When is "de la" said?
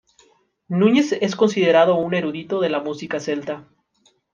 2.59-2.79